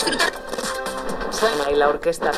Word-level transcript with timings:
disfrutar. 0.00 0.32
Suena 1.30 1.70
y 1.70 1.76
la 1.76 1.88
orquesta. 1.88 2.32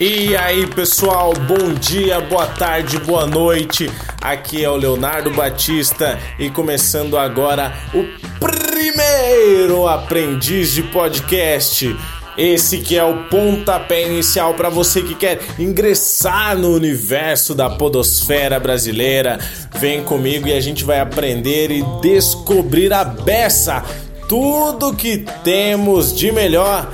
E 0.00 0.36
aí 0.36 0.66
pessoal, 0.66 1.32
bom 1.32 1.72
dia, 1.74 2.20
boa 2.20 2.46
tarde, 2.46 2.98
boa 2.98 3.26
noite. 3.26 3.90
Aqui 4.20 4.64
é 4.64 4.68
o 4.68 4.76
Leonardo 4.76 5.30
Batista 5.30 6.18
e 6.38 6.50
começando 6.50 7.16
agora 7.16 7.72
o 7.94 8.04
primeiro 8.40 9.86
aprendiz 9.86 10.72
de 10.72 10.82
podcast. 10.82 11.96
Esse 12.36 12.78
que 12.78 12.96
é 12.96 13.04
o 13.04 13.24
pontapé 13.24 14.06
inicial 14.06 14.54
para 14.54 14.68
você 14.68 15.02
que 15.02 15.14
quer 15.14 15.40
ingressar 15.58 16.56
no 16.56 16.74
universo 16.74 17.54
da 17.54 17.70
podosfera 17.70 18.58
brasileira. 18.58 19.38
Vem 19.78 20.02
comigo 20.02 20.48
e 20.48 20.52
a 20.52 20.60
gente 20.60 20.84
vai 20.84 21.00
aprender 21.00 21.70
e 21.70 21.82
descobrir 22.00 22.92
a 22.92 23.04
beça, 23.04 23.82
tudo 24.28 24.94
que 24.94 25.24
temos 25.44 26.14
de 26.14 26.32
melhor 26.32 26.92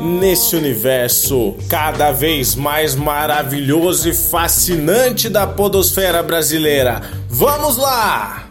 nesse 0.00 0.54
universo 0.56 1.56
cada 1.68 2.12
vez 2.12 2.54
mais 2.54 2.94
maravilhoso 2.94 4.08
e 4.08 4.14
fascinante 4.14 5.28
da 5.28 5.46
podosfera 5.46 6.22
brasileira. 6.22 7.02
Vamos 7.28 7.76
lá! 7.76 8.46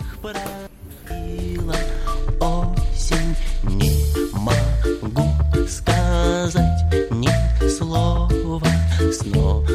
слова. 7.84 8.30
Снова 9.12 9.66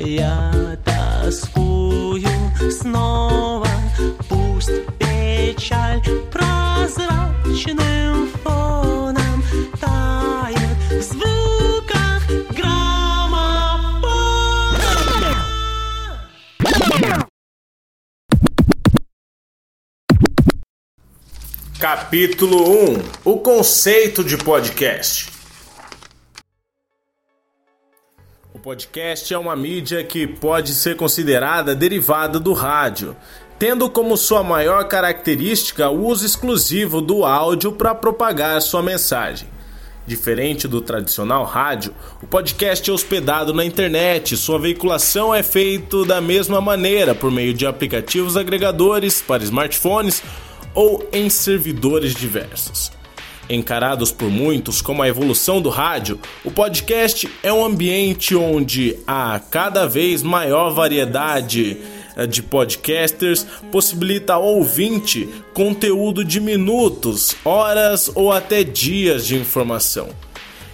я 0.00 0.52
тоскую, 0.84 2.28
снова 2.70 3.68
пусть 4.28 4.70
печаль 4.98 6.00
прозрачным 6.32 8.28
фоном 8.42 9.42
тает 9.80 10.78
в 10.90 11.02
звуках 11.02 12.22
граммофона. 12.56 14.06
Capítulo 21.78 22.64
1 22.64 23.02
O 23.24 23.38
conceito 23.38 24.24
de 24.24 24.36
podcast. 24.38 25.36
podcast 28.61 29.33
é 29.33 29.37
uma 29.37 29.55
mídia 29.55 30.03
que 30.03 30.27
pode 30.27 30.75
ser 30.75 30.95
considerada 30.95 31.73
derivada 31.73 32.39
do 32.39 32.53
rádio, 32.53 33.15
tendo 33.57 33.89
como 33.89 34.15
sua 34.15 34.43
maior 34.43 34.87
característica 34.87 35.89
o 35.89 36.05
uso 36.05 36.23
exclusivo 36.23 37.01
do 37.01 37.25
áudio 37.25 37.71
para 37.71 37.95
propagar 37.95 38.61
sua 38.61 38.83
mensagem. 38.83 39.47
Diferente 40.05 40.67
do 40.67 40.79
tradicional 40.79 41.43
rádio, 41.43 41.91
o 42.21 42.27
podcast 42.27 42.87
é 42.87 42.93
hospedado 42.93 43.51
na 43.51 43.65
internet. 43.65 44.37
Sua 44.37 44.59
veiculação 44.59 45.33
é 45.33 45.41
feita 45.41 46.05
da 46.05 46.21
mesma 46.21 46.61
maneira, 46.61 47.15
por 47.15 47.31
meio 47.31 47.55
de 47.55 47.65
aplicativos 47.65 48.37
agregadores 48.37 49.21
para 49.21 49.43
smartphones 49.43 50.21
ou 50.75 51.07
em 51.11 51.31
servidores 51.31 52.13
diversos. 52.13 52.91
Encarados 53.49 54.11
por 54.11 54.29
muitos 54.29 54.81
como 54.81 55.01
a 55.01 55.07
evolução 55.07 55.61
do 55.61 55.69
rádio, 55.69 56.19
o 56.45 56.51
podcast 56.51 57.27
é 57.43 57.51
um 57.51 57.65
ambiente 57.65 58.35
onde 58.35 58.97
há 59.05 59.39
cada 59.39 59.85
vez 59.85 60.23
maior 60.23 60.69
variedade 60.71 61.77
eh, 62.15 62.27
de 62.27 62.41
podcasters 62.41 63.45
possibilita 63.71 64.33
ao 64.33 64.43
ouvinte 64.43 65.27
conteúdo 65.53 66.23
de 66.23 66.39
minutos, 66.39 67.35
horas 67.43 68.09
ou 68.15 68.31
até 68.31 68.63
dias 68.63 69.25
de 69.27 69.35
informação. 69.35 70.09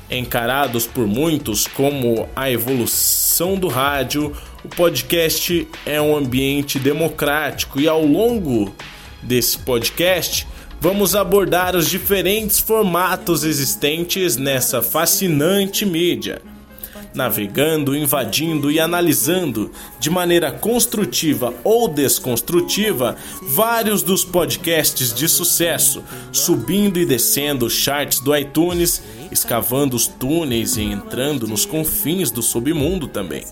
Encarados 0.09 0.85
por 0.85 1.05
muitos 1.05 1.67
como 1.67 2.29
a 2.35 2.49
evolução 2.49 3.55
do 3.55 3.67
rádio, 3.67 4.33
o 4.63 4.69
podcast 4.69 5.67
é 5.85 6.01
um 6.01 6.15
ambiente 6.15 6.79
democrático 6.79 7.79
e 7.79 7.87
ao 7.87 8.05
longo 8.05 8.73
desse 9.21 9.57
podcast 9.57 10.47
vamos 10.79 11.15
abordar 11.15 11.75
os 11.75 11.89
diferentes 11.89 12.59
formatos 12.59 13.43
existentes 13.43 14.37
nessa 14.37 14.81
fascinante 14.81 15.85
mídia 15.85 16.41
navegando, 17.17 17.95
invadindo 17.95 18.71
e 18.71 18.79
analisando 18.79 19.71
de 19.99 20.09
maneira 20.09 20.51
construtiva 20.51 21.53
ou 21.63 21.87
desconstrutiva 21.87 23.17
vários 23.41 24.03
dos 24.03 24.23
podcasts 24.23 25.13
de 25.13 25.27
sucesso, 25.27 26.03
subindo 26.31 26.99
e 26.99 27.05
descendo 27.05 27.65
os 27.65 27.73
charts 27.73 28.19
do 28.19 28.35
iTunes, 28.37 29.01
escavando 29.31 29.95
os 29.95 30.05
túneis 30.05 30.77
e 30.77 30.83
entrando 30.83 31.47
nos 31.47 31.65
confins 31.65 32.29
do 32.29 32.43
submundo 32.43 33.07
também. 33.07 33.43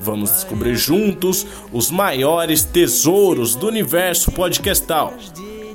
Vamos 0.00 0.30
descobrir 0.30 0.76
juntos 0.76 1.46
os 1.72 1.90
maiores 1.90 2.64
tesouros 2.64 3.54
do 3.54 3.66
universo 3.66 4.32
podcastal. 4.32 5.12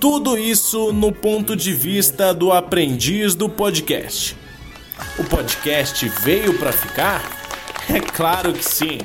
Tudo 0.03 0.37
isso 0.37 0.91
no 0.91 1.13
ponto 1.13 1.55
de 1.55 1.73
vista 1.73 2.33
do 2.33 2.51
aprendiz 2.51 3.35
do 3.35 3.47
podcast. 3.47 4.35
O 5.17 5.23
podcast 5.23 6.09
veio 6.25 6.59
para 6.59 6.73
ficar? 6.73 7.23
É 7.87 8.01
claro 8.01 8.51
que 8.51 8.63
sim. 8.63 8.97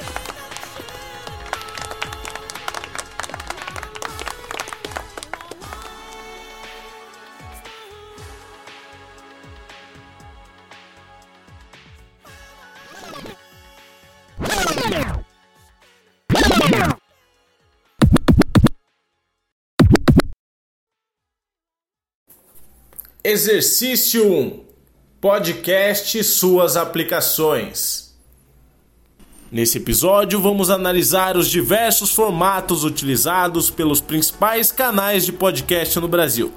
Exercício 23.30 24.26
1 24.26 24.60
Podcast 25.20 26.16
e 26.16 26.24
suas 26.24 26.78
aplicações. 26.78 28.16
Nesse 29.52 29.76
episódio, 29.76 30.40
vamos 30.40 30.70
analisar 30.70 31.36
os 31.36 31.46
diversos 31.50 32.10
formatos 32.10 32.84
utilizados 32.84 33.68
pelos 33.68 34.00
principais 34.00 34.72
canais 34.72 35.26
de 35.26 35.32
podcast 35.32 36.00
no 36.00 36.08
Brasil, 36.08 36.50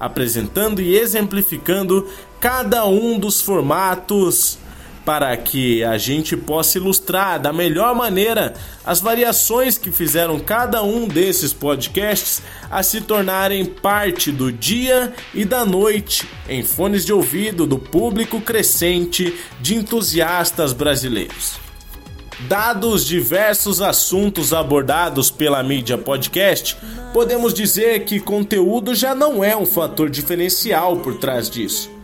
apresentando 0.00 0.82
e 0.82 0.96
exemplificando 0.96 2.10
cada 2.40 2.84
um 2.84 3.16
dos 3.16 3.40
formatos 3.40 4.58
para 5.04 5.36
que 5.36 5.82
a 5.84 5.98
gente 5.98 6.36
possa 6.36 6.78
ilustrar 6.78 7.40
da 7.40 7.52
melhor 7.52 7.94
maneira 7.94 8.54
as 8.84 9.00
variações 9.00 9.76
que 9.76 9.90
fizeram 9.90 10.38
cada 10.38 10.82
um 10.82 11.08
desses 11.08 11.52
podcasts 11.52 12.42
a 12.70 12.82
se 12.82 13.00
tornarem 13.00 13.64
parte 13.64 14.30
do 14.30 14.52
dia 14.52 15.12
e 15.34 15.44
da 15.44 15.64
noite 15.64 16.28
em 16.48 16.62
fones 16.62 17.04
de 17.04 17.12
ouvido 17.12 17.66
do 17.66 17.78
público 17.78 18.40
crescente 18.40 19.36
de 19.60 19.74
entusiastas 19.74 20.72
brasileiros. 20.72 21.60
Dados 22.48 23.06
diversos 23.06 23.80
assuntos 23.80 24.52
abordados 24.52 25.30
pela 25.30 25.62
mídia 25.62 25.96
podcast, 25.96 26.76
podemos 27.12 27.54
dizer 27.54 28.04
que 28.04 28.18
conteúdo 28.18 28.94
já 28.94 29.14
não 29.14 29.44
é 29.44 29.56
um 29.56 29.66
fator 29.66 30.10
diferencial 30.10 30.96
por 30.96 31.18
trás 31.18 31.48
disso. 31.48 32.01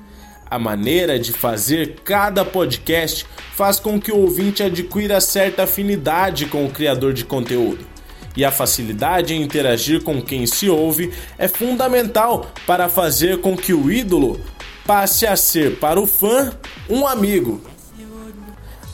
A 0.51 0.59
maneira 0.59 1.19
de 1.19 1.33
fazer 1.33 1.97
cada 2.05 2.45
podcast 2.45 3.27
faz 3.55 3.79
com 3.79 4.01
que 4.01 4.11
o 4.11 4.17
ouvinte 4.17 4.63
adquira 4.63 5.21
certa 5.21 5.65
afinidade 5.65 6.47
com 6.47 6.65
o 6.65 6.71
criador 6.71 7.13
de 7.13 7.25
conteúdo. 7.25 7.85
E 8.35 8.45
a 8.45 8.51
facilidade 8.51 9.35
em 9.35 9.43
interagir 9.43 10.03
com 10.03 10.23
quem 10.23 10.47
se 10.47 10.71
ouve 10.71 11.13
é 11.37 11.49
fundamental 11.49 12.51
para 12.67 12.89
fazer 12.89 13.41
com 13.41 13.57
que 13.57 13.75
o 13.75 13.91
ídolo 13.91 14.41
passe 14.87 15.27
a 15.27 15.37
ser 15.37 15.77
para 15.77 16.01
o 16.01 16.07
fã 16.07 16.53
um 16.89 17.07
amigo. 17.07 17.61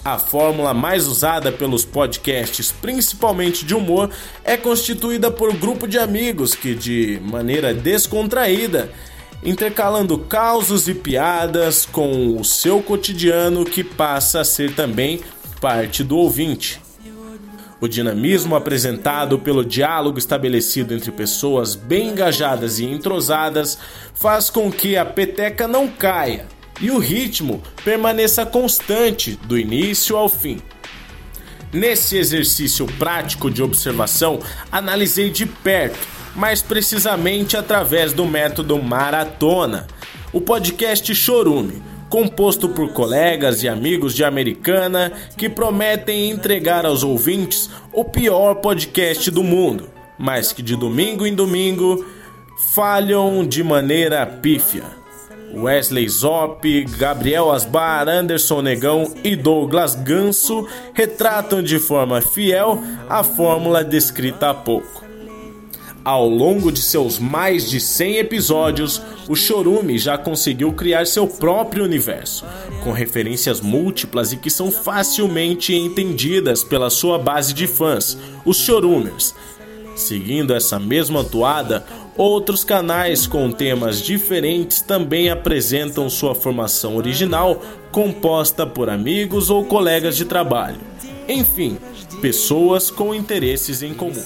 A 0.04 0.18
fórmula 0.18 0.74
mais 0.74 1.06
usada 1.06 1.52
pelos 1.52 1.84
podcasts, 1.84 2.72
principalmente 2.72 3.64
de 3.64 3.74
humor, 3.74 4.10
é 4.42 4.56
constituída 4.56 5.30
por 5.30 5.54
grupo 5.56 5.86
de 5.86 5.98
amigos 5.98 6.54
que, 6.54 6.74
de 6.74 7.20
maneira 7.22 7.72
descontraída, 7.72 8.90
intercalando 9.44 10.18
causos 10.18 10.88
e 10.88 10.94
piadas 10.94 11.84
com 11.84 12.38
o 12.38 12.44
seu 12.44 12.82
cotidiano 12.82 13.64
que 13.64 13.84
passa 13.84 14.40
a 14.40 14.44
ser 14.44 14.74
também 14.74 15.20
parte 15.60 16.02
do 16.02 16.16
ouvinte. 16.16 16.80
O 17.80 17.86
dinamismo 17.86 18.56
apresentado 18.56 19.38
pelo 19.38 19.62
diálogo 19.62 20.18
estabelecido 20.18 20.94
entre 20.94 21.12
pessoas 21.12 21.74
bem 21.74 22.08
engajadas 22.08 22.78
e 22.78 22.84
entrosadas 22.84 23.78
faz 24.14 24.48
com 24.48 24.72
que 24.72 24.96
a 24.96 25.04
peteca 25.04 25.68
não 25.68 25.88
caia 25.88 26.46
e 26.80 26.90
o 26.90 26.98
ritmo 26.98 27.62
permaneça 27.84 28.46
constante 28.46 29.38
do 29.44 29.58
início 29.58 30.16
ao 30.16 30.28
fim. 30.28 30.60
Nesse 31.72 32.16
exercício 32.16 32.86
prático 32.98 33.50
de 33.50 33.62
observação, 33.62 34.40
analisei 34.70 35.28
de 35.28 35.44
perto, 35.44 36.06
mais 36.34 36.60
precisamente 36.62 37.56
através 37.56 38.12
do 38.12 38.24
método 38.26 38.80
Maratona, 38.82 39.86
o 40.32 40.40
podcast 40.40 41.14
Chorume, 41.14 41.82
composto 42.08 42.68
por 42.68 42.92
colegas 42.92 43.62
e 43.62 43.68
amigos 43.68 44.14
de 44.14 44.24
Americana 44.24 45.12
que 45.36 45.48
prometem 45.48 46.30
entregar 46.30 46.84
aos 46.84 47.02
ouvintes 47.02 47.70
o 47.92 48.04
pior 48.04 48.56
podcast 48.56 49.30
do 49.30 49.42
mundo, 49.42 49.88
mas 50.18 50.52
que 50.52 50.62
de 50.62 50.76
domingo 50.76 51.26
em 51.26 51.34
domingo 51.34 52.04
falham 52.74 53.46
de 53.46 53.62
maneira 53.62 54.26
pífia. 54.26 54.84
Wesley 55.56 56.08
Zop, 56.08 56.84
Gabriel 56.98 57.52
Asbar, 57.52 58.08
Anderson 58.08 58.60
Negão 58.60 59.14
e 59.22 59.36
Douglas 59.36 59.94
Ganso 59.94 60.68
retratam 60.92 61.62
de 61.62 61.78
forma 61.78 62.20
fiel 62.20 62.82
a 63.08 63.22
fórmula 63.22 63.84
descrita 63.84 64.50
há 64.50 64.54
pouco. 64.54 65.03
Ao 66.04 66.28
longo 66.28 66.70
de 66.70 66.82
seus 66.82 67.18
mais 67.18 67.70
de 67.70 67.80
100 67.80 68.16
episódios, 68.16 69.00
o 69.26 69.34
Chorume 69.34 69.98
já 69.98 70.18
conseguiu 70.18 70.72
criar 70.72 71.06
seu 71.06 71.26
próprio 71.26 71.82
universo, 71.82 72.44
com 72.82 72.92
referências 72.92 73.60
múltiplas 73.60 74.32
e 74.32 74.36
que 74.36 74.50
são 74.50 74.70
facilmente 74.70 75.74
entendidas 75.74 76.62
pela 76.62 76.90
sua 76.90 77.18
base 77.18 77.54
de 77.54 77.66
fãs, 77.66 78.18
os 78.44 78.58
Chorumers. 78.58 79.34
Seguindo 79.96 80.52
essa 80.52 80.78
mesma 80.78 81.24
toada, 81.24 81.86
Outros 82.16 82.62
canais 82.62 83.26
com 83.26 83.50
temas 83.50 84.00
diferentes 84.00 84.80
também 84.80 85.30
apresentam 85.30 86.08
sua 86.08 86.32
formação 86.32 86.96
original, 86.96 87.60
composta 87.90 88.64
por 88.64 88.88
amigos 88.88 89.50
ou 89.50 89.64
colegas 89.64 90.16
de 90.16 90.24
trabalho. 90.24 90.78
Enfim, 91.28 91.76
pessoas 92.20 92.88
com 92.88 93.12
interesses 93.12 93.82
em 93.82 93.92
comum. 93.92 94.22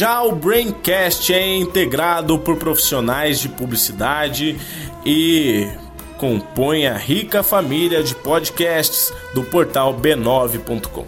Já 0.00 0.22
o 0.22 0.34
Braincast 0.34 1.30
é 1.30 1.56
integrado 1.58 2.38
por 2.38 2.56
profissionais 2.56 3.38
de 3.38 3.50
publicidade 3.50 4.58
e 5.04 5.68
compõe 6.16 6.86
a 6.86 6.96
rica 6.96 7.42
família 7.42 8.02
de 8.02 8.14
podcasts 8.14 9.12
do 9.34 9.44
portal 9.44 9.92
b9.com. 9.92 11.04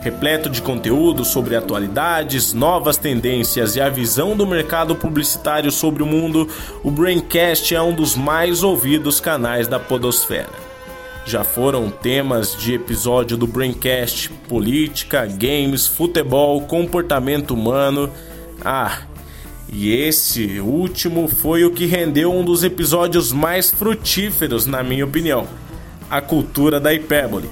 Repleto 0.00 0.48
de 0.48 0.62
conteúdo 0.62 1.26
sobre 1.26 1.56
atualidades, 1.56 2.54
novas 2.54 2.96
tendências 2.96 3.76
e 3.76 3.82
a 3.82 3.90
visão 3.90 4.34
do 4.34 4.46
mercado 4.46 4.96
publicitário 4.96 5.70
sobre 5.70 6.02
o 6.02 6.06
mundo, 6.06 6.48
o 6.82 6.90
Braincast 6.90 7.74
é 7.74 7.82
um 7.82 7.94
dos 7.94 8.16
mais 8.16 8.62
ouvidos 8.62 9.20
canais 9.20 9.68
da 9.68 9.78
Podosfera 9.78 10.71
já 11.24 11.44
foram 11.44 11.90
temas 11.90 12.56
de 12.56 12.74
episódio 12.74 13.36
do 13.36 13.46
Braincast: 13.46 14.28
política, 14.48 15.26
games, 15.26 15.86
futebol, 15.86 16.60
comportamento 16.62 17.54
humano. 17.54 18.10
Ah, 18.64 19.02
e 19.72 19.90
esse 19.90 20.60
último 20.60 21.28
foi 21.28 21.64
o 21.64 21.70
que 21.70 21.86
rendeu 21.86 22.32
um 22.32 22.44
dos 22.44 22.62
episódios 22.62 23.32
mais 23.32 23.70
frutíferos, 23.70 24.66
na 24.66 24.82
minha 24.82 25.04
opinião: 25.04 25.46
a 26.10 26.20
cultura 26.20 26.78
da 26.78 26.92
hipérbole. 26.92 27.48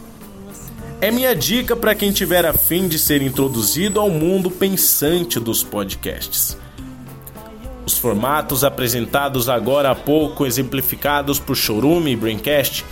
É 1.00 1.10
minha 1.10 1.34
dica 1.34 1.74
para 1.74 1.94
quem 1.94 2.12
tiver 2.12 2.44
a 2.44 2.52
fim 2.52 2.86
de 2.86 2.98
ser 2.98 3.22
introduzido 3.22 3.98
ao 3.98 4.10
mundo 4.10 4.50
pensante 4.50 5.40
dos 5.40 5.62
podcasts. 5.62 6.58
Os 7.86 7.96
formatos 7.96 8.62
apresentados 8.62 9.48
agora 9.48 9.90
há 9.90 9.94
pouco, 9.94 10.44
exemplificados 10.44 11.38
por 11.38 11.56
Chorume 11.56 12.12
e 12.12 12.16
Braincast, 12.16 12.84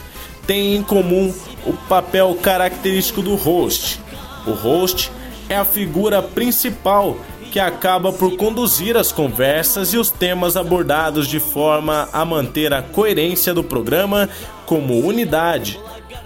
têm 0.49 0.77
em 0.77 0.83
comum 0.83 1.33
o 1.67 1.75
papel 1.75 2.35
característico 2.43 3.21
do 3.21 3.35
host. 3.35 4.01
O 4.47 4.53
host 4.53 5.13
é 5.47 5.55
a 5.55 5.65
figura 5.65 6.23
principal 6.23 7.19
que 7.53 7.61
acaba 7.61 8.11
por 8.11 8.35
conduzir 8.37 8.97
as 8.97 9.13
conversas 9.13 9.93
e 9.93 9.99
os 9.99 10.11
temas 10.11 10.57
abordados 10.57 11.29
de 11.29 11.39
forma 11.39 12.09
a 12.13 12.25
manter 12.25 12.73
a 12.73 12.81
coerência 12.81 13.53
do 13.53 13.63
programa 13.63 14.29
como 14.65 15.07
unidade. 15.07 15.79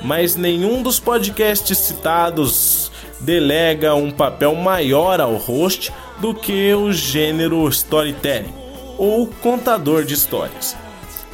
Mas 0.04 0.36
nenhum 0.36 0.82
dos 0.82 1.00
podcasts 1.00 1.76
citados 1.78 2.92
delega 3.20 3.94
um 3.94 4.10
papel 4.10 4.54
maior 4.54 5.20
ao 5.20 5.34
host 5.34 5.92
do 6.20 6.32
que 6.32 6.72
o 6.74 6.92
gênero 6.92 7.68
storytelling 7.68 8.54
ou 8.96 9.26
contador 9.26 10.04
de 10.04 10.14
histórias. 10.14 10.76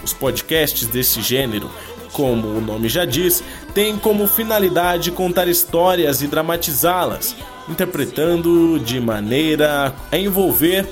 Os 0.02 0.14
podcasts 0.14 0.86
desse 0.86 1.20
gênero 1.20 1.70
como 2.18 2.48
o 2.48 2.60
nome 2.60 2.88
já 2.88 3.04
diz, 3.04 3.44
tem 3.72 3.96
como 3.96 4.26
finalidade 4.26 5.12
contar 5.12 5.46
histórias 5.46 6.20
e 6.20 6.26
dramatizá-las, 6.26 7.36
interpretando 7.68 8.76
de 8.80 8.98
maneira 8.98 9.94
a 10.10 10.18
envolver 10.18 10.84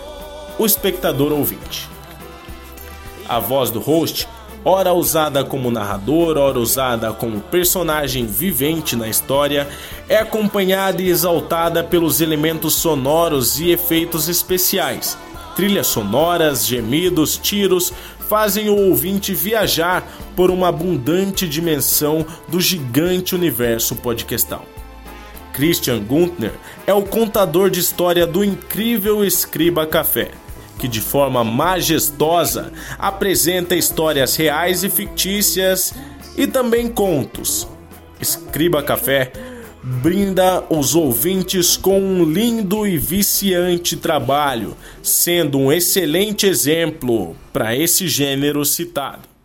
o 0.56 0.64
espectador 0.64 1.32
ouvinte. 1.32 1.88
A 3.28 3.40
voz 3.40 3.72
do 3.72 3.80
host, 3.80 4.28
ora 4.64 4.92
usada 4.92 5.42
como 5.42 5.68
narrador, 5.68 6.38
ora 6.38 6.60
usada 6.60 7.12
como 7.12 7.40
personagem 7.40 8.24
vivente 8.24 8.94
na 8.94 9.08
história, 9.08 9.66
é 10.08 10.18
acompanhada 10.18 11.02
e 11.02 11.08
exaltada 11.08 11.82
pelos 11.82 12.20
elementos 12.20 12.74
sonoros 12.74 13.58
e 13.58 13.72
efeitos 13.72 14.28
especiais, 14.28 15.18
trilhas 15.56 15.86
sonoras, 15.86 16.66
gemidos, 16.66 17.38
tiros, 17.38 17.92
fazem 18.28 18.68
o 18.68 18.76
ouvinte 18.76 19.34
viajar 19.34 20.06
por 20.36 20.50
uma 20.50 20.68
abundante 20.68 21.48
dimensão 21.48 22.24
do 22.46 22.60
gigante 22.60 23.34
universo 23.34 23.96
podcastal. 23.96 24.66
Christian 25.54 26.00
Guntner 26.00 26.52
é 26.86 26.92
o 26.92 27.02
contador 27.02 27.70
de 27.70 27.80
história 27.80 28.26
do 28.26 28.44
incrível 28.44 29.24
Escriba 29.24 29.86
Café, 29.86 30.30
que 30.78 30.86
de 30.86 31.00
forma 31.00 31.42
majestosa 31.42 32.70
apresenta 32.98 33.74
histórias 33.74 34.36
reais 34.36 34.84
e 34.84 34.90
fictícias 34.90 35.94
e 36.36 36.46
também 36.46 36.88
contos. 36.88 37.66
Escriba 38.20 38.82
Café 38.82 39.32
brinda 39.88 40.64
os 40.68 40.96
ouvintes 40.96 41.76
com 41.76 42.00
um 42.00 42.24
lindo 42.24 42.84
e 42.84 42.98
viciante 42.98 43.96
trabalho, 43.96 44.76
sendo 45.00 45.58
um 45.58 45.70
excelente 45.70 46.44
exemplo 46.44 47.36
para 47.52 47.76
esse 47.76 48.08
gênero 48.08 48.64
citado. 48.64 49.35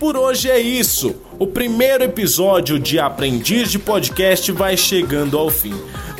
Por 0.00 0.16
hoje 0.16 0.50
é 0.50 0.58
isso. 0.58 1.14
O 1.38 1.46
primeiro 1.46 2.02
episódio 2.02 2.78
de 2.78 2.98
Aprendiz 2.98 3.70
de 3.70 3.78
Podcast 3.78 4.50
vai 4.50 4.76
chegando 4.76 5.38
ao 5.38 5.50
fim 5.50 5.74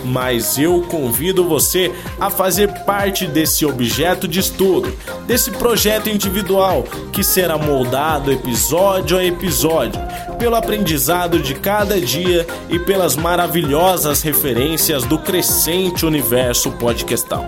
mas 0.05 0.59
eu 0.59 0.83
convido 0.83 1.45
você 1.45 1.93
a 2.19 2.31
fazer 2.31 2.69
parte 2.85 3.27
desse 3.27 3.67
objeto 3.67 4.27
de 4.27 4.41
estudo, 4.41 4.97
desse 5.27 5.51
projeto 5.51 6.09
individual 6.09 6.85
que 7.13 7.23
será 7.23 7.59
moldado 7.59 8.33
episódio 8.33 9.19
a 9.19 9.25
episódio, 9.25 10.01
pelo 10.39 10.57
aprendizado 10.57 11.39
de 11.39 11.55
cada 11.55 12.01
dia 12.01 12.47
e 12.69 12.79
pelas 12.79 13.15
maravilhosas 13.15 14.23
referências 14.23 15.05
do 15.05 15.19
crescente 15.19 16.07
universo 16.07 16.71
podcastal. 16.73 17.47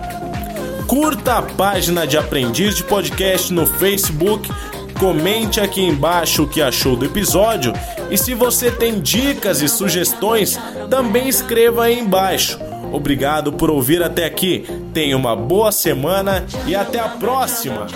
Curta 0.85 1.39
a 1.39 1.41
página 1.41 2.05
de 2.05 2.17
Aprendiz 2.17 2.75
de 2.75 2.83
Podcast 2.83 3.51
no 3.51 3.65
Facebook 3.65 4.47
Comente 4.99 5.59
aqui 5.59 5.81
embaixo 5.81 6.43
o 6.43 6.47
que 6.47 6.61
achou 6.61 6.95
do 6.95 7.05
episódio 7.05 7.73
e 8.09 8.17
se 8.17 8.33
você 8.33 8.71
tem 8.71 8.99
dicas 8.99 9.61
e 9.61 9.67
sugestões, 9.67 10.59
também 10.89 11.27
escreva 11.27 11.85
aí 11.85 11.99
embaixo. 11.99 12.59
Obrigado 12.91 13.51
por 13.51 13.71
ouvir 13.71 14.03
até 14.03 14.23
aqui. 14.25 14.65
Tenha 14.93 15.17
uma 15.17 15.35
boa 15.35 15.71
semana 15.71 16.45
e 16.67 16.75
até 16.75 16.99
a 16.99 17.09
próxima. 17.09 17.87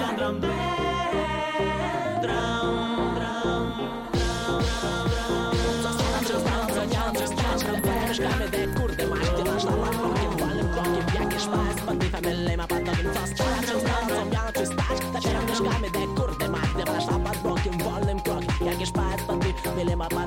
Spaß, 18.88 19.27
but 19.27 19.46
it 19.46 19.65
will 19.65 19.89
in 19.89 19.98
my 19.98 20.08
body. 20.08 20.26